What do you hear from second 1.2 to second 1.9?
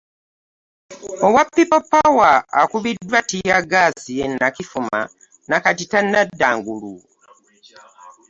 Owa people